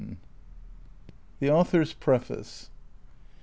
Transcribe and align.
THE 1.39 1.51
AUTHOR'S 1.51 1.93
PREFACE. 1.93 2.71